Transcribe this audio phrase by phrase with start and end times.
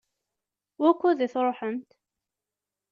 [0.81, 1.91] Wukud i tṛuḥemt?